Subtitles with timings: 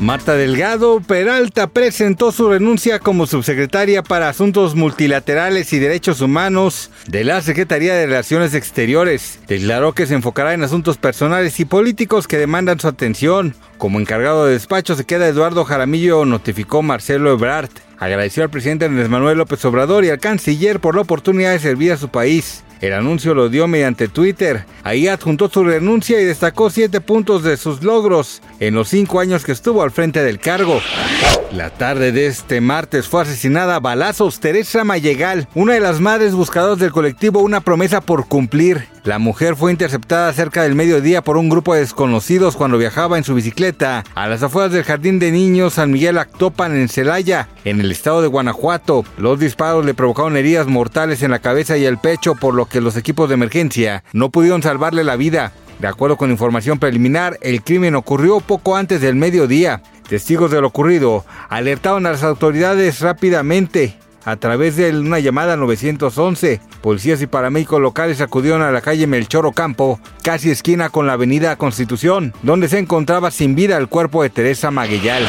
[0.00, 7.22] Marta Delgado Peralta presentó su renuncia como subsecretaria para Asuntos Multilaterales y Derechos Humanos de
[7.22, 9.40] la Secretaría de Relaciones Exteriores.
[9.46, 13.54] Declaró que se enfocará en asuntos personales y políticos que demandan su atención.
[13.76, 17.68] Como encargado de despacho se queda Eduardo Jaramillo, notificó Marcelo Ebrard.
[17.98, 21.92] Agradeció al presidente Andrés Manuel López Obrador y al canciller por la oportunidad de servir
[21.92, 22.64] a su país.
[22.80, 24.64] El anuncio lo dio mediante Twitter.
[24.84, 29.44] Ahí adjuntó su renuncia y destacó siete puntos de sus logros en los cinco años
[29.44, 30.80] que estuvo al frente del cargo.
[31.52, 36.32] La tarde de este martes fue asesinada a balazos Teresa Mayegal, una de las madres
[36.32, 38.86] buscadoras del colectivo Una promesa por cumplir.
[39.02, 43.24] La mujer fue interceptada cerca del mediodía por un grupo de desconocidos cuando viajaba en
[43.24, 47.80] su bicicleta a las afueras del Jardín de Niños San Miguel Actopan en Celaya, en
[47.80, 49.04] el estado de Guanajuato.
[49.18, 52.80] Los disparos le provocaron heridas mortales en la cabeza y el pecho, por lo que
[52.80, 55.52] los equipos de emergencia no pudieron salvarle la vida.
[55.80, 59.82] De acuerdo con información preliminar, el crimen ocurrió poco antes del mediodía.
[60.10, 66.60] Testigos de lo ocurrido alertaron a las autoridades rápidamente a través de una llamada 911.
[66.82, 71.54] Policías y paramédicos locales acudieron a la calle Melchor Ocampo, casi esquina con la avenida
[71.54, 75.22] Constitución, donde se encontraba sin vida el cuerpo de Teresa Maguellal.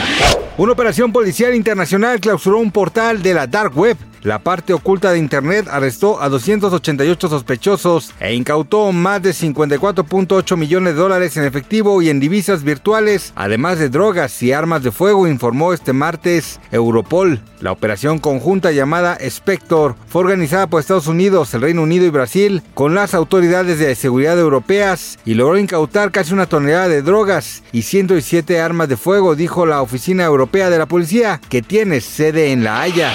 [0.57, 3.97] Una operación policial internacional clausuró un portal de la Dark Web.
[4.23, 10.93] La parte oculta de Internet arrestó a 288 sospechosos e incautó más de 54.8 millones
[10.93, 15.27] de dólares en efectivo y en divisas virtuales, además de drogas y armas de fuego,
[15.27, 17.41] informó este martes Europol.
[17.61, 22.61] La operación conjunta llamada Spector fue organizada por Estados Unidos, el Reino Unido y Brasil
[22.75, 27.83] con las autoridades de seguridad europeas y logró incautar casi una tonelada de drogas y
[27.83, 32.63] 107 armas de fuego, dijo la Oficina Europea de la Policía, que tiene sede en
[32.63, 33.11] La Haya.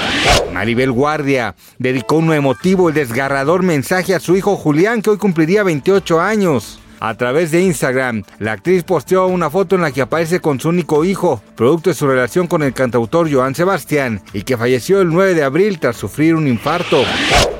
[0.53, 5.63] Maribel Guardia dedicó un emotivo y desgarrador mensaje a su hijo Julián, que hoy cumpliría
[5.63, 6.81] 28 años.
[7.01, 10.71] A través de Instagram, la actriz posteó una foto en la que aparece con su
[10.71, 15.09] único hijo, producto de su relación con el cantautor Joan Sebastián, y que falleció el
[15.11, 17.05] 9 de abril tras sufrir un infarto.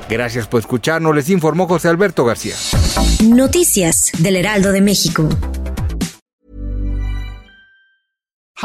[0.09, 2.55] Gracias por escucharnos, les informó José Alberto García.
[3.23, 5.29] Noticias del Heraldo de México.